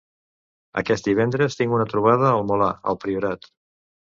[0.81, 3.51] Aquest divendres tinc una trobada al Molar, al Priorat.